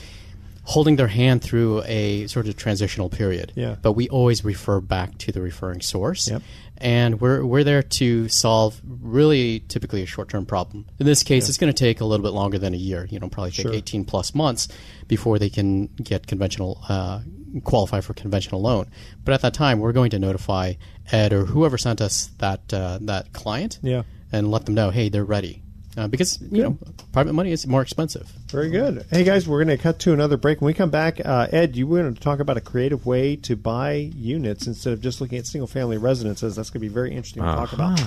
[0.72, 3.52] holding their hand through a sort of transitional period.
[3.56, 3.76] Yeah.
[3.82, 6.30] But we always refer back to the referring source.
[6.30, 6.42] Yep.
[6.78, 10.86] And we're, we're there to solve really typically a short term problem.
[11.00, 13.06] In this case, it's going to take a little bit longer than a year.
[13.10, 13.74] You know, probably take Sure.
[13.74, 14.68] 18 plus months
[15.08, 17.20] before they can get conventional uh,
[17.64, 18.90] qualify for conventional loan.
[19.26, 20.74] But at that time, we're going to notify
[21.12, 24.04] Ed or whoever sent us that uh, that client, Yeah.
[24.32, 25.62] and let them know, hey, they're ready.
[25.98, 26.78] Uh, because you know,
[27.12, 28.28] private money is more expensive.
[28.48, 29.06] Very good.
[29.10, 30.62] Hey guys, we're going to cut to another break.
[30.62, 33.36] When we come back, uh, Ed, you were going to talk about a creative way
[33.38, 36.56] to buy units instead of just looking at single family residences.
[36.56, 38.02] That's going to be very interesting to talk about.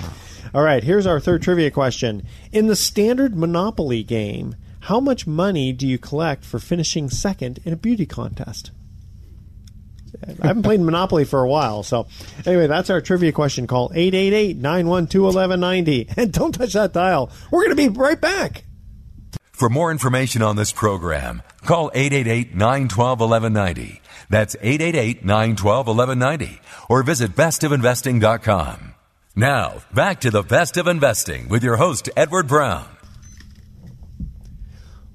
[0.55, 2.27] All right, here's our third trivia question.
[2.53, 7.73] In the standard Monopoly game, how much money do you collect for finishing second in
[7.73, 8.71] a beauty contest?
[10.43, 12.07] I haven't played Monopoly for a while, so
[12.47, 13.67] anyway, that's our trivia question.
[13.67, 17.31] Call 888-912-1190 and don't touch that dial.
[17.51, 18.65] We're going to be right back.
[19.53, 24.01] For more information on this program, call 888-912-1190.
[24.29, 28.95] That's 888-912-1190 or visit bestofinvesting.com.
[29.37, 32.87] Now, back to the best of investing with your host, Edward Brown.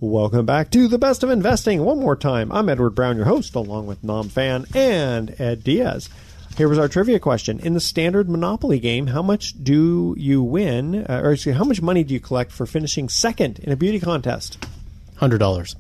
[0.02, 1.84] Welcome back to the best of investing.
[1.84, 6.08] One more time, I'm Edward Brown, your host, along with Nam Fan and Ed Diaz.
[6.56, 11.06] Here was our trivia question: In the standard Monopoly game, how much do you win,
[11.06, 13.76] uh, or excuse, me, how much money do you collect for finishing second in a
[13.76, 14.66] beauty contest?
[15.18, 15.76] Hundred dollars.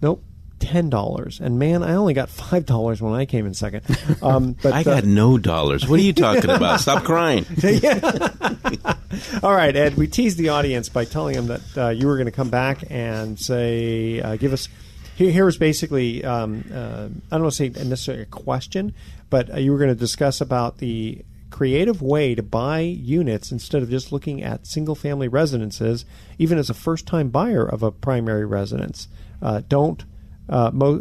[0.00, 0.22] Nope,
[0.60, 1.40] ten dollars.
[1.40, 3.82] And man, I only got five dollars when I came in second.
[4.22, 5.88] Um, but I uh, got no dollars.
[5.88, 6.80] What are you talking about?
[6.80, 7.44] Stop crying.
[9.42, 9.96] All right, Ed.
[9.96, 12.84] We teased the audience by telling them that uh, you were going to come back
[12.88, 14.68] and say, uh, give us.
[15.16, 18.94] Here, here was basically, um, uh, I don't want to say necessarily a question,
[19.28, 23.82] but uh, you were going to discuss about the creative way to buy units instead
[23.82, 26.06] of just looking at single-family residences,
[26.38, 29.08] even as a first-time buyer of a primary residence.
[29.42, 30.04] Uh, don't
[30.50, 31.00] uh, mo-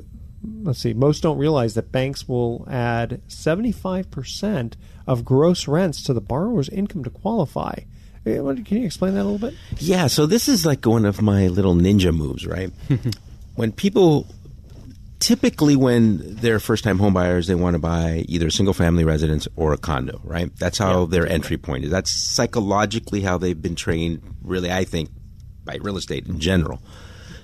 [0.63, 4.73] let's see, most don't realize that banks will add 75%
[5.07, 7.73] of gross rents to the borrower's income to qualify.
[8.25, 9.57] Eh, Can you explain that a little bit?
[9.77, 12.71] Yeah, so this is like one of my little ninja moves, right?
[13.55, 14.27] when people
[15.19, 19.47] typically when they're first time homebuyers they want to buy either a single family residence
[19.57, 20.55] or a condo, right?
[20.57, 21.91] That's how their entry point is.
[21.91, 25.09] That's psychologically how they've been trained, really, I think,
[25.65, 26.81] by real estate in general.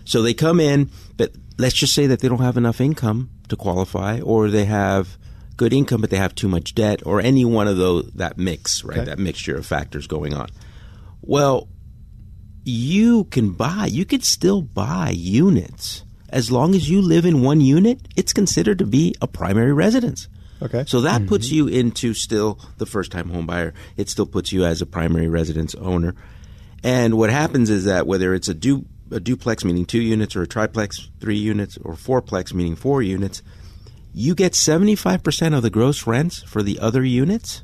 [0.06, 3.56] So they come in, but let's just say that they don't have enough income to
[3.56, 5.18] qualify, or they have
[5.58, 8.84] good income but they have too much debt, or any one of those that mix,
[8.84, 9.00] right?
[9.00, 9.06] Okay.
[9.06, 10.50] That mixture of factors going on.
[11.22, 11.70] Well,
[12.64, 17.62] you can buy, you could still buy units as long as you live in one
[17.62, 18.08] unit.
[18.16, 20.28] It's considered to be a primary residence.
[20.62, 20.84] Okay.
[20.88, 21.30] So that mm-hmm.
[21.30, 23.74] puts you into still the first time home buyer.
[23.98, 26.16] It still puts you as a primary residence owner.
[26.84, 30.42] And what happens is that whether it's a, du- a duplex, meaning two units, or
[30.42, 33.42] a triplex, three units, or fourplex, meaning four units,
[34.14, 37.64] you get 75% of the gross rents for the other units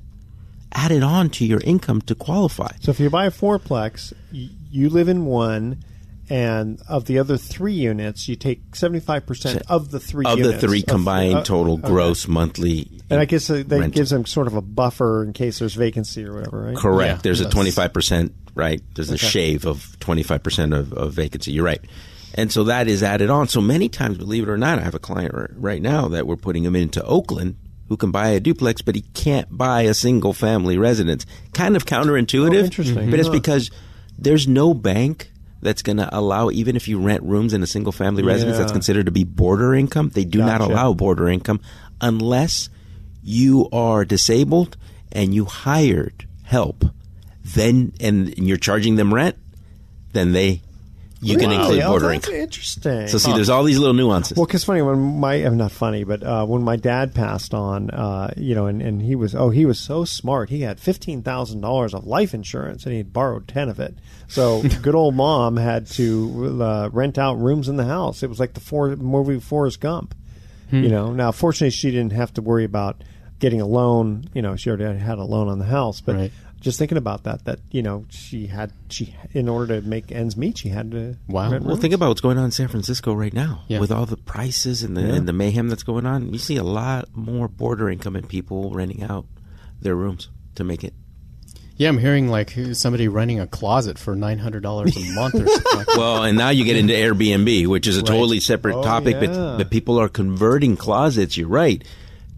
[0.74, 2.72] added on to your income to qualify.
[2.82, 5.84] So if you buy a fourplex, you live in one,
[6.30, 10.64] and of the other three units, you take 75% of the three Of the units.
[10.64, 11.88] three Of- combined uh, total okay.
[11.90, 12.90] gross monthly.
[13.10, 13.90] And I guess that rental.
[13.90, 16.78] gives them sort of a buffer in case there's vacancy or whatever, right?
[16.78, 17.18] Correct.
[17.18, 18.82] Yeah, There's a twenty five percent right.
[18.96, 19.28] There's a Okay.
[19.28, 21.52] shave of twenty five percent of of vacancy.
[21.52, 21.82] You're right.
[22.34, 23.48] And so that is added on.
[23.50, 26.26] So many times, believe it or not, I have a client r- right now that
[26.26, 27.56] we're putting him into Oakland
[27.90, 31.26] who can buy a duplex, but he can't buy a single family residence.
[31.54, 32.62] Kind of counterintuitive.
[32.62, 33.12] Oh, interesting.
[33.12, 33.70] But it's because
[34.18, 35.30] there's no bank
[35.62, 38.72] that's going to allow, even if you rent rooms in a single family residence that's
[38.72, 41.60] considered to be boarder income, they do not allow boarder income
[42.00, 42.70] unless
[43.22, 44.78] you are disabled
[45.12, 46.86] and you hired help,
[47.54, 49.38] then and you're charging them rent,
[50.14, 50.62] then they
[51.24, 51.62] you can Really?
[51.62, 53.08] include Oh, that's interesting.
[53.08, 54.36] So see, there's all these little nuances.
[54.36, 57.92] Well, because funny when my uh, not funny, but uh, when my dad passed on,
[57.92, 60.50] uh, you know, and, and he was oh he was so smart.
[60.50, 63.96] He had fifteen thousand dollars of life insurance, and he borrowed ten of it.
[64.30, 68.24] So good old mom had to uh, rent out rooms in the house.
[68.24, 70.16] It was like the for, movie Forrest Gump.
[70.72, 73.04] You know, now fortunately she didn't have to worry about
[73.40, 74.24] getting a loan.
[74.34, 76.16] You know, she already had a loan on the house, but.
[76.16, 76.32] Right.
[76.62, 80.38] Just thinking about that, that you know, she had she in order to make ends
[80.38, 81.18] meet, she had to.
[81.28, 81.52] Wow.
[81.52, 81.82] rent well, rooms.
[81.82, 83.80] think about what's going on in San Francisco right now Yeah.
[83.80, 85.16] with all the prices and the Yeah.
[85.16, 86.32] and the mayhem that's going on.
[86.32, 89.26] You see a lot more boarder income and people renting out
[89.82, 90.94] their rooms to make it.
[91.78, 95.48] Yeah, I'm hearing like somebody renting a closet for nine hundred dollars a month or
[95.48, 95.78] something.
[95.78, 95.88] Like.
[95.98, 99.26] Well, and now you get into Airbnb, which is a totally separate Oh, topic, yeah.
[99.28, 101.38] but but people are converting closets.
[101.38, 101.84] You're right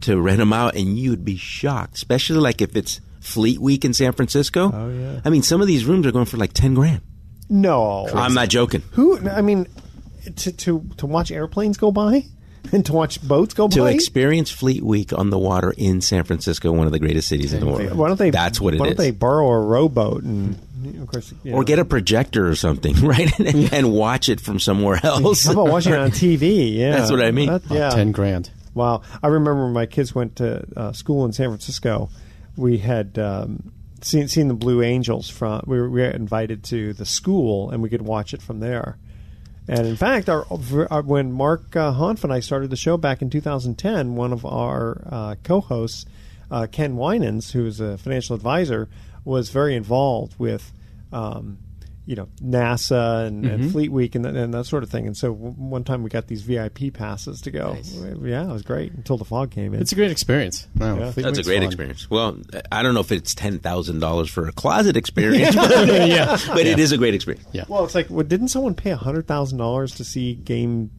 [0.02, 3.94] to rent them out, and you'd be shocked, especially like if it's Fleet Week in
[3.94, 4.72] San Francisco.
[4.74, 5.22] Oh, yeah.
[5.26, 7.02] I mean, some of these rooms are going for like ten grand.
[7.50, 8.82] No, I'm not joking.
[8.92, 9.20] Who?
[9.30, 9.68] I mean,
[10.38, 12.26] to to to watch airplanes go by
[12.72, 13.90] and to watch boats go To by.
[13.92, 17.54] To experience Fleet Week on the water in San Francisco, one of the greatest cities
[17.54, 17.94] in the world.
[17.96, 18.30] why don't they?
[18.30, 18.96] That's what it Why is.
[18.96, 20.58] don't they borrow a rowboat and
[21.02, 23.38] Of course, you Or get a projector or something, right?
[23.74, 25.46] and watch it from somewhere else.
[25.46, 26.76] How about watching it on TV?
[26.76, 27.50] Yeah, That's what I mean.
[27.50, 28.50] That- yeah, Ten grand.
[28.74, 29.04] Wow.
[29.22, 32.10] I remember when my kids went to uh, school in San Francisco,
[32.56, 36.94] we had um, seen, seen the Blue Angels from, we were, we were invited to
[36.94, 38.98] the school and we could watch it from there.
[39.68, 40.46] And in fact, our,
[40.90, 44.46] our when Mark uh, Hanf and I started the show back in 2010, one of
[44.46, 46.06] our uh, co-hosts,
[46.52, 48.90] uh, Ken Winans, who's a financial advisor,
[49.24, 50.74] was very involved with,
[51.14, 51.60] um,
[52.06, 53.70] you know, NASA and, and mm-hmm.
[53.70, 55.08] Fleet Week and, and that sort of thing.
[55.08, 57.78] And so w- one time we got these VIP passes to go.
[58.22, 59.82] Yeah, it was great until the fog came in.
[59.82, 60.68] It's a great experience.
[60.76, 61.12] No, Yeah.
[61.12, 61.64] Fleet That's a great fun.
[61.68, 62.10] experience.
[62.10, 62.38] Well,
[62.72, 66.38] I don't know if it's ten thousand dollars for a closet experience, but, yeah.
[66.48, 67.48] but it is a great experience.
[67.54, 67.64] Yeah.
[67.70, 70.92] well, it's like, well, didn't someone pay hundred thousand dollars to see game,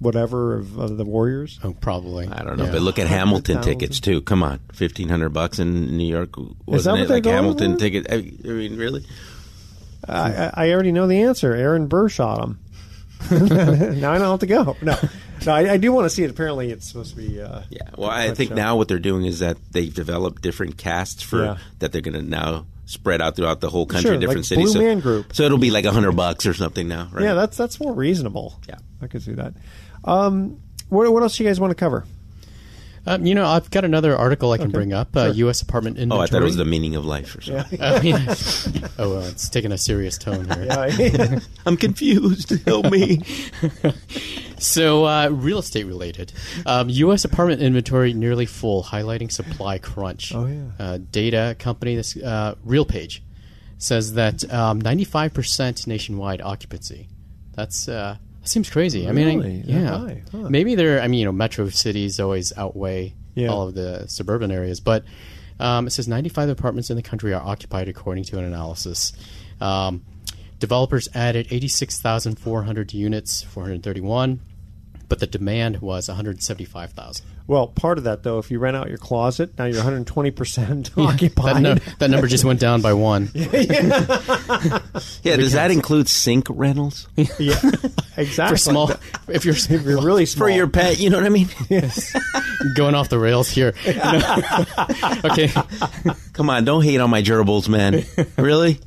[0.00, 1.60] whatever of, of the Warriors?
[1.62, 2.26] Oh, probably.
[2.26, 2.72] I don't know, Yeah.
[2.72, 3.78] but look at Hamilton 100,000.
[3.78, 4.20] tickets too.
[4.22, 7.08] Come on, fifteen hundred bucks in New York, that wasn't what it?
[7.08, 7.78] they're Like Hamilton for?
[7.78, 8.06] ticket.
[8.10, 9.06] I I mean, really?
[10.08, 11.54] I, I already know the answer.
[11.54, 12.58] Aaron Burr shot him.
[13.30, 14.76] now I don't have to go.
[14.82, 14.98] No,
[15.46, 16.30] no, I, I do want to see it.
[16.30, 17.40] Apparently, it's supposed to be.
[17.40, 17.88] Uh, Yeah.
[17.96, 18.56] Well, I think so.
[18.56, 21.56] now what they're doing is that they've developed different casts for Yeah.
[21.78, 24.72] that they're going to now spread out throughout the whole country, Sure, different like cities.
[24.72, 25.34] Blue so, Man Group.
[25.34, 27.22] So it'll be like a hundred bucks or something now, right?
[27.24, 28.60] Yeah, that's that's more reasonable.
[28.68, 28.76] Yeah.
[29.00, 29.54] I could see that.
[30.04, 32.04] Um, what, what else do you guys want to cover?
[33.04, 34.72] Um, you know, I've got another article I can Okay.
[34.74, 35.16] bring up.
[35.16, 35.34] Uh, Sure.
[35.46, 35.60] U.S.
[35.62, 36.20] apartment inventory.
[36.20, 36.22] Oh.
[36.22, 37.82] I thought it was the meaning of life or something.
[37.82, 38.14] I mean,
[38.98, 40.66] oh, well, it's taking a serious tone here.
[40.66, 42.50] Yeah, I'm confused.
[42.64, 43.22] Help me.
[44.58, 46.32] So, uh, real estate related.
[46.66, 47.24] Um, U.S.
[47.24, 50.32] apartment inventory nearly full, highlighting supply crunch.
[50.34, 50.66] Oh, yeah.
[50.78, 53.20] Uh, data company, this uh, RealPage,
[53.78, 57.08] says that um, 95% nationwide occupancy.
[57.54, 59.08] That's uh, that seems crazy.
[59.08, 59.62] I mean, I- Really?
[59.62, 59.98] That yeah.
[59.98, 60.22] high?
[60.32, 60.48] Huh.
[60.50, 61.00] Maybe they're.
[61.00, 63.48] I mean, you know, metro cities always outweigh Yeah.
[63.48, 65.04] all of the suburban areas, but
[65.60, 69.12] um, it says 95 apartments in the country are occupied, according to an analysis.
[69.60, 70.02] Um,
[70.58, 74.40] developers added 86,400 units, 431,
[75.12, 77.26] but the demand was 175,000.
[77.46, 80.90] Well, part of that though, if you rent out your closet, now you're 120 percent
[80.96, 81.56] occupied.
[81.56, 83.28] That, nu- that number just went down by one.
[85.22, 87.58] Yeah, does that include sink rentals yeah,
[88.16, 88.54] exactly.
[88.54, 88.90] For small,
[89.28, 90.98] if you're, if you're really small, for your pet?
[90.98, 91.48] You know what I mean?
[91.68, 92.14] Yes.
[92.74, 93.74] going off the rails here.
[95.24, 95.48] okay,
[96.32, 98.04] Come on, don't hate on my gerbils, man.
[98.38, 98.80] Really?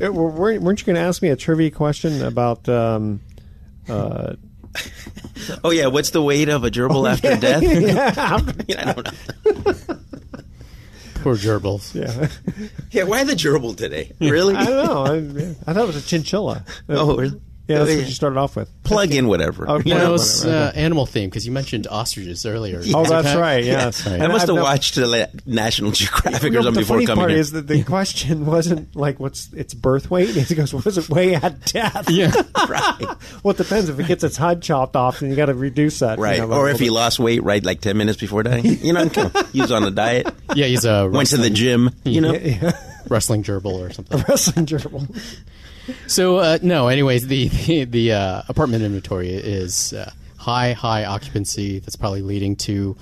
[0.00, 2.68] Weren't weren't you going to ask me a trivia question about?
[2.68, 3.20] Um,
[3.88, 4.34] uh,
[5.64, 7.62] Oh yeah, what's the weight of a gerbil oh, after death?
[8.68, 9.94] yeah, I don't know.
[11.14, 11.94] poor gerbils.
[11.94, 12.28] yeah.
[12.92, 14.12] Yeah, why the gerbil today?
[14.20, 14.54] Really?
[14.54, 15.04] I don't know.
[15.04, 16.64] I, I thought it was a chinchilla.
[16.88, 17.40] Oh, really?
[17.68, 18.68] Yeah, that's what you started off with.
[18.82, 19.68] Plug in whatever.
[19.68, 19.90] Okay.
[19.90, 20.08] You know?
[20.08, 22.82] it was uh, animal theme because you mentioned ostriches earlier.
[22.94, 23.36] Oh, that's Okay?
[23.40, 23.64] right.
[23.64, 24.20] Yes, Right.
[24.20, 27.06] I must have I've- watched the National Geographic No, or but something the before funny
[27.06, 27.38] coming part here.
[27.40, 30.30] is that the question wasn't like what's its birth weight.
[30.52, 32.32] He goes, "What does it weigh at death?" Yeah.
[32.68, 33.06] right,
[33.42, 33.88] Well, it depends.
[33.88, 36.18] If it gets its head chopped off, then you got to reduce that.
[36.18, 36.38] you right.
[36.40, 39.08] know, or if little he lost weight right like ten minutes before dying, you know,
[39.08, 39.44] come on.
[39.52, 42.32] he was on a diet, Yeah, he's a went to the gym, you know.
[42.32, 42.60] bit.
[42.60, 42.72] Yeah,
[43.08, 44.22] wrestling gerbil or something.
[44.28, 45.06] wrestling gerbil.
[46.06, 51.78] So uh, no, anyways, the the, the uh, apartment inventory is uh, high high occupancy.
[51.80, 52.96] That's probably leading to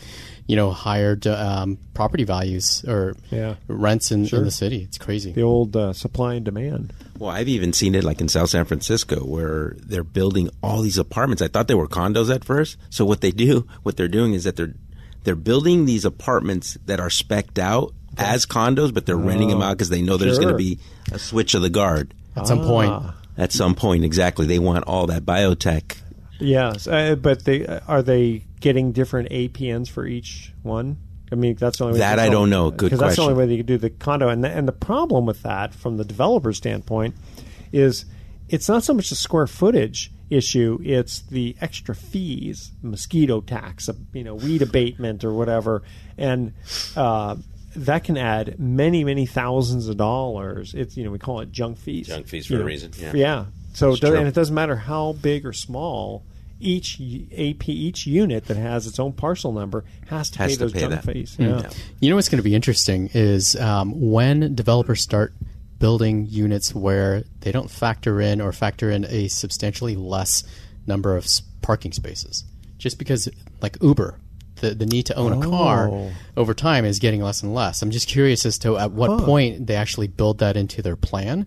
[0.47, 3.55] you know higher um, property values or Yeah.
[3.69, 4.39] rents in, Sure.
[4.41, 4.83] in the city.
[4.83, 5.33] It's crazy.
[5.33, 6.93] The old uh, supply and demand.
[7.19, 10.97] Well, I've even seen it like in South San Francisco where they're building all these
[10.97, 11.43] apartments.
[11.43, 12.79] I thought they were condos at first.
[12.89, 14.75] So what they do, what they're doing is that they're
[15.25, 19.73] they're building these apartments that are specked out as condos, but they're renting them out
[19.77, 20.45] because they know there's Sure.
[20.45, 20.79] going to be
[21.13, 23.15] a switch of the guard At some point, Ah.
[23.37, 24.05] at some point.
[24.05, 25.97] Exactly, they want all that biotech.
[26.39, 30.97] Yes, uh, but they are they getting different APNs for each one?
[31.33, 32.71] I mean, that's the only way That I don't know.
[32.71, 34.67] Good Good 'cause That's the only way they can do the condo, and the, and
[34.67, 37.15] the problem with that, from the developer standpoint,
[37.73, 38.05] is
[38.49, 43.93] it's not so much the square footage issue; it's the extra fees, mosquito tax, uh,
[44.13, 45.83] you know, weed abatement or whatever,
[46.19, 46.53] and.
[46.97, 47.37] Uh,
[47.77, 50.75] that can add many, many thousands of dollars.
[50.75, 52.09] It's you know we call it junk fees.
[52.09, 53.13] Junk fees You for a know, reason, yeah.
[53.15, 53.45] yeah.
[53.75, 56.25] So it does, and it doesn't matter how big or small
[56.59, 60.61] each AP each unit that has its own parcel number has to Has pay to
[60.61, 61.05] those pay junk that.
[61.05, 61.37] fees.
[61.39, 61.71] Yeah.
[62.01, 65.33] You know what's going to be interesting is um, when developers start
[65.79, 70.45] building units where they don't factor in or factor in a substantially less
[70.87, 71.27] number of
[71.63, 72.45] parking spaces.
[72.77, 73.29] Just because,
[73.63, 74.19] like Uber,
[74.61, 76.11] the, the need to own a car Oh.
[76.37, 77.83] over time is getting less and less.
[77.83, 81.47] I'm just curious as to at what point they actually build that into their plan.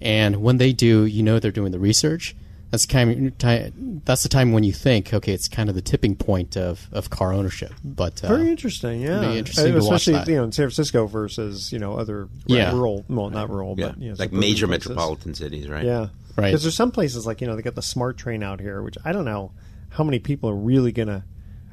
[0.00, 2.34] And when they do, you know they're doing the research
[2.72, 3.72] That's kind of, ti-
[4.04, 7.10] that's the time when you think, okay, it's kind of the tipping point of, of
[7.10, 7.72] car ownership.
[7.84, 9.20] But uh, Very interesting, yeah.
[9.20, 10.28] be interesting to watch Especially that.
[10.28, 12.72] you know in San Francisco versus you know other Yeah.
[12.72, 14.88] rural, well not rural, Yeah, but you know, like major places.
[14.88, 15.84] metropolitan cities, right?
[15.84, 16.46] Yeah, Right.
[16.46, 18.96] Because there's some places like you know they got the smart train out here, which
[19.04, 19.52] I don't know
[19.90, 21.24] how many people are really gonna.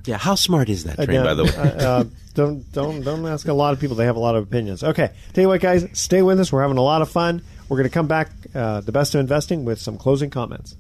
[0.06, 0.18] Yeah.
[0.18, 1.56] How smart is that train, Yeah, by the way?
[1.56, 3.96] uh, uh, don't don't don't ask a lot of people.
[3.96, 4.84] They have a lot of opinions.
[4.84, 6.52] Okay, tell you what, guys, stay with us.
[6.52, 7.42] We're having a lot of fun.
[7.68, 10.76] We're going to come back, uh, the best of investing, with some closing comments.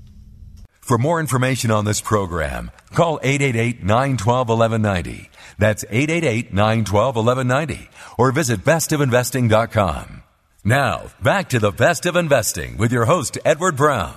[0.81, 5.27] For more information on this program, call 888-912-1190.
[5.59, 10.23] That's 888-912-1190 or visit bestofinvesting.com.
[10.63, 14.15] Now, back to the best of investing with your host, Edward Brown.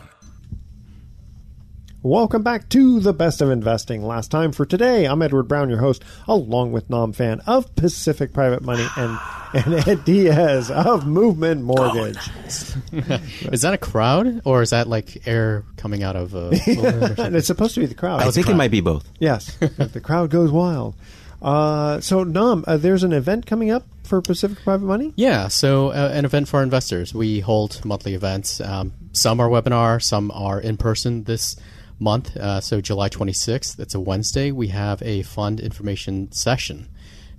[2.05, 4.05] Welcome back to the best of investing.
[4.05, 8.33] Last time for today, I'm Edward Brown, your host, along with Nam Fan of Pacific
[8.33, 9.21] Private Money and,
[9.55, 12.19] and Ed Diaz of Movement Mortgage.
[12.93, 17.07] is that a crowd or is that like air coming out of a balloon or
[17.07, 17.27] something?
[17.27, 18.21] And it's supposed to be the crowd.
[18.21, 19.09] I think it might be both.
[19.21, 20.97] Yes, the crowd goes wild.
[21.41, 25.13] Uh, so, Nam, uh, there's an event coming up for Pacific Private Money.
[25.15, 27.15] Yeah, so uh, an event for investors.
[27.15, 28.61] We hold monthly events.
[28.61, 31.57] Um, some are webinar, some are in person this
[32.03, 32.37] month.
[32.37, 36.89] Uh, so July 26th, it's a Wednesday, we have a fund information session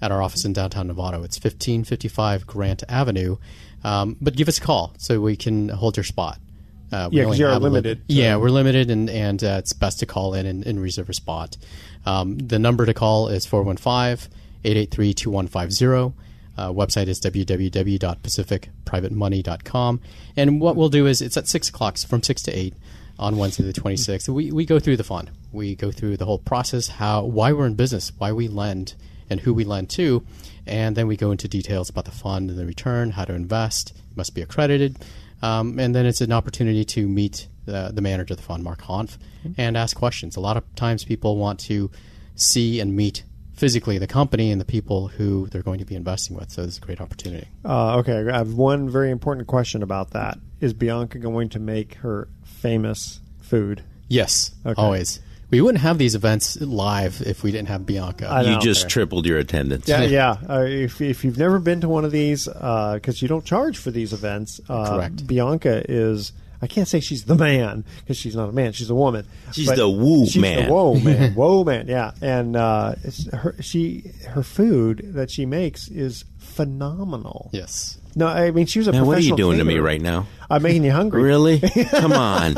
[0.01, 1.23] at our office in downtown Novato.
[1.23, 3.37] It's 1555 Grant Avenue.
[3.83, 6.39] Um, but give us a call so we can hold your spot.
[6.91, 9.09] Uh, Yeah, 'cause only you are have a lim- limited, so- yeah, we're limited, and,
[9.09, 11.57] and uh, it's best to call in and, and reserve a spot.
[12.05, 14.29] Um, the number to call is 415
[14.63, 16.13] 883 2150.
[16.55, 20.01] Uh, website is www.pacificprivatemoney.com.
[20.37, 22.73] And what we'll do is it's at 6 o'clock, so from 6 to 8
[23.19, 24.29] on Wednesday the 26th.
[24.29, 25.31] We, we go through the fund.
[25.51, 28.95] We go through the whole process, how why we're in business, why we lend,
[29.29, 30.25] and who we lend to.
[30.65, 33.95] And then we go into details about the fund and the return, how to invest.
[34.15, 34.97] Must be accredited.
[35.41, 38.81] Um, and then it's an opportunity to meet the, the manager of the fund, Mark
[38.83, 39.17] Hanf,
[39.57, 40.35] and ask questions.
[40.35, 41.91] A lot of times people want to
[42.35, 46.35] see and meet physically the company and the people who they're going to be investing
[46.35, 46.49] with.
[46.49, 47.47] So it's a great opportunity.
[47.63, 50.37] Uh, okay, I have one very important question about that.
[50.59, 52.29] Is Bianca going to make her
[52.63, 53.83] famous food?
[54.07, 54.81] Yes, Okay.
[54.81, 55.19] always.
[55.51, 58.27] We wouldn't have these events live if we didn't have Bianca.
[58.27, 58.59] I You know.
[58.59, 59.87] just tripled your attendance.
[59.87, 60.37] Yeah, yeah.
[60.49, 63.91] Uh, if, if you've never been to one of these, because you don't charge for
[63.91, 65.27] these events, uh, Correct.
[65.27, 66.31] Bianca is.
[66.61, 69.27] I can't say she's the man because she's not a man; she's a woman.
[69.51, 70.67] She's But the woo she's man.
[70.67, 71.87] The whoa man, whoa man.
[71.89, 76.23] Yeah, and uh, it's her, she her food that she makes is
[76.53, 77.49] phenomenal.
[77.53, 77.97] yes.
[78.15, 78.91] No, I mean she was a.
[78.91, 80.27] Man, what are you professional doing to me right now?
[80.47, 81.23] I'm making you hungry.
[81.23, 81.59] Really?
[81.89, 82.53] Come on.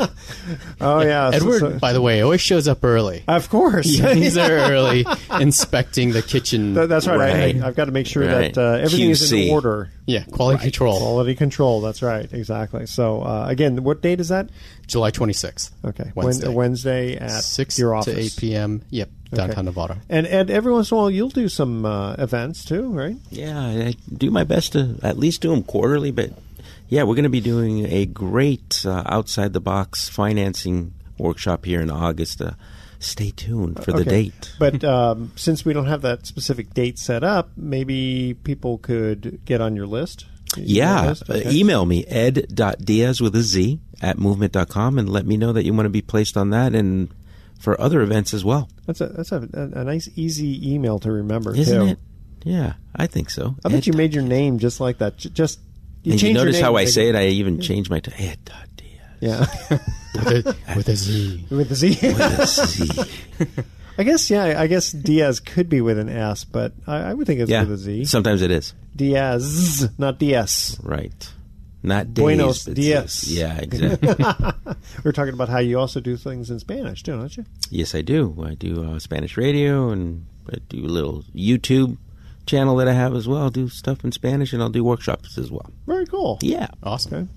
[0.82, 3.24] Oh yeah, so- Edward, so- by the way, always shows up early.
[3.26, 3.86] of course.
[3.98, 5.06] He's there early,
[5.40, 6.74] inspecting the kitchen.
[6.74, 7.16] That- That's right.
[7.18, 7.62] Right.
[7.62, 8.52] I, I've got to make sure Right.
[8.54, 9.50] that uh, everything is in QC.
[9.50, 9.90] order.
[10.04, 10.98] yeah, quality control.
[10.98, 11.80] Quality control.
[11.80, 12.30] That's right.
[12.30, 12.84] Exactly.
[12.84, 14.50] So uh, again, what date is that?
[14.86, 15.70] July 26th.
[15.84, 16.48] Okay, Wednesday.
[16.48, 18.36] Wednesday at 6 your to office.
[18.36, 18.82] 8 p.m.
[18.90, 19.98] Yep, downtown Novato.
[20.08, 23.16] And Ed, every once in a while, you'll do some uh, events too, right?
[23.30, 26.30] Yeah, I do my best to at least do them quarterly, but
[26.88, 31.80] yeah, we're going to be doing a great uh, outside the box financing workshop here
[31.80, 32.40] in August.
[32.40, 32.52] Uh,
[33.00, 34.10] stay tuned for the Okay.
[34.10, 34.52] date.
[34.58, 39.60] But um, since we don't have that specific date set up, maybe people could get
[39.60, 40.26] on your list.
[40.56, 41.28] Yeah, list?
[41.28, 41.50] uh, Okay.
[41.50, 45.86] email me ed.diaz with a Z at movement.com and let me know that you want
[45.86, 47.08] to be placed on that and
[47.58, 48.68] for other events as well.
[48.86, 51.54] That's a that's a, a, a nice, easy email to remember.
[51.54, 51.92] Isn't too.
[51.92, 51.98] it?
[52.44, 53.56] Yeah, I think so.
[53.64, 53.86] I bet Ed.
[53.88, 55.16] you made your name just like that.
[55.16, 55.58] J- Just
[56.04, 57.16] you And you changed your notice name, how I they- say it?
[57.16, 58.82] I even changed my t- eh, ed.diaz.
[59.18, 59.40] Yeah,
[60.14, 61.46] with, a, with a Z.
[61.50, 61.98] with the Z.
[62.02, 63.62] With a Z.
[63.98, 64.60] I guess yeah.
[64.60, 67.62] I guess Diaz could be with an S, but I, I would think it's yeah,
[67.62, 68.04] with a Z.
[68.04, 68.74] sometimes it is.
[68.94, 70.78] Diaz, not DS.
[70.82, 71.32] Right.
[71.86, 73.30] Not days, Buenos dias.
[73.30, 74.08] Yeah, exactly.
[75.04, 77.44] We're talking about how you also do things in Spanish too, don't you?
[77.70, 78.36] yes, I do.
[78.44, 81.96] I do uh, Spanish radio and I do a little YouTube
[82.44, 83.42] channel that I have as well.
[83.42, 85.70] I'll do stuff in Spanish and I'll do workshops as well.
[85.86, 86.40] Very cool.
[86.42, 86.66] Yeah.
[86.82, 87.14] Awesome.
[87.14, 87.28] Okay.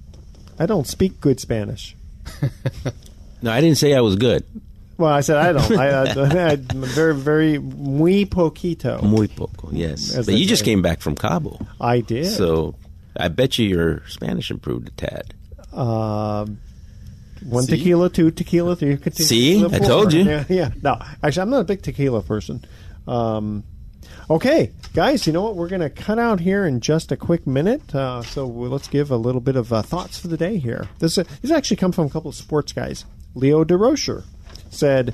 [0.58, 1.96] I don't speak good Spanish.
[3.42, 4.44] No, I didn't say I was good.
[4.98, 5.72] Well, I said I don't.
[5.80, 9.02] I, uh, I'm very, very muy poquito.
[9.02, 10.14] Muy poco, yes.
[10.14, 11.58] As But you just came back from Cabo.
[11.80, 12.26] I did.
[12.26, 12.76] So
[13.18, 15.34] I bet you your Spanish improved a tad.
[15.74, 16.60] Um,
[17.46, 17.78] one See?
[17.78, 19.28] tequila, two tequila, three tequila.
[19.28, 19.66] See?
[19.66, 20.24] I told you.
[20.24, 20.72] Yeah, yeah.
[20.82, 22.66] No, actually, I'm not a big tequila person.
[23.08, 23.64] Um,
[24.30, 25.56] okay, guys, you know what?
[25.56, 27.94] We're going to cut out here in just a quick minute.
[27.96, 30.88] Uh, so let's give a little bit of uh, thoughts for the day here.
[31.00, 33.06] This uh, this actually come from a couple of sports guys.
[33.36, 34.24] Leo Durocher
[34.70, 35.14] said,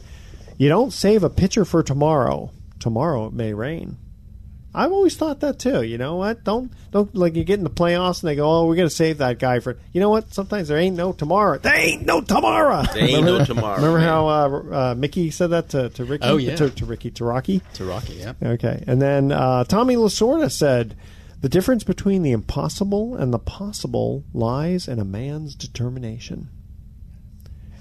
[0.57, 2.51] "You don't save a pitcher for tomorrow.
[2.79, 3.97] Tomorrow it may rain."
[4.76, 5.84] I've always thought that too.
[5.84, 6.43] You know what?
[6.43, 9.19] Don't don't like you get in the playoffs and they go, oh, we're gonna save
[9.19, 9.78] that guy for.
[9.93, 10.34] You know what?
[10.34, 11.57] Sometimes there ain't no tomorrow.
[11.57, 12.84] There ain't no tomorrow.
[12.93, 14.07] There ain't remember, no tomorrow, Remember man.
[14.07, 16.26] how uh, uh, Mickey said that to, to Ricky?
[16.26, 16.55] Oh, yeah.
[16.55, 17.61] to, to Ricky to Rocky.
[17.76, 18.34] To Rocky, yeah.
[18.43, 20.95] Okay, and then uh, Tommy Lasorda said.
[21.41, 26.49] The difference between the impossible and the possible lies in a man's determination.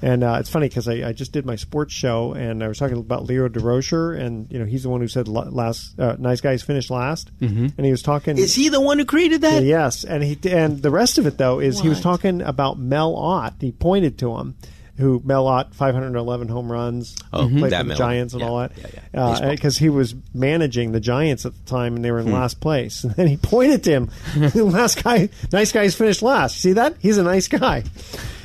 [0.05, 2.77] And uh, it's funny because I, I just did my sports show and I was
[2.79, 6.43] talking about Leo Durocher, and you know he's the one who said last uh, nice
[6.43, 7.69] guys finish last, mm-hmm.
[7.79, 8.37] and he was talking.
[8.37, 9.63] Is he the one who created that?
[9.63, 13.17] Yes, and he and the rest of it though is he was talking about Mel
[13.17, 13.55] Ott.
[13.61, 14.57] He pointed to him,
[14.99, 17.97] who Mel Ott, 511 home runs, Oh, played that for the Mel.
[17.97, 18.73] Giants and Yeah, all that.
[18.77, 19.31] yeah, yeah.
[19.31, 19.51] Baseball.
[19.53, 22.29] Because he was managing the Giants at the time, and they were Hmm.
[22.29, 23.05] in last place.
[23.05, 24.11] And then he pointed to him.
[24.71, 26.61] last guy, nice guys finished last.
[26.61, 26.95] See that?
[27.01, 27.85] He's a nice guy.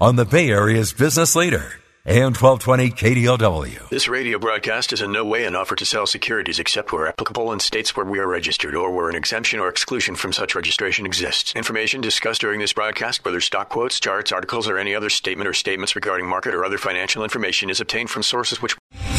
[0.00, 1.72] on the Bay Area's business leader,
[2.04, 3.88] AM 1220 KDOW.
[3.88, 7.50] This radio broadcast is in no way an offer to sell securities except where applicable
[7.50, 11.06] in states where we are registered or where an exemption or exclusion from such registration
[11.06, 11.54] exists.
[11.56, 15.54] Information discussed during this broadcast, whether stock quotes, charts, articles, or any other statement or
[15.54, 18.76] statements regarding market or other financial information, is obtained from sources which.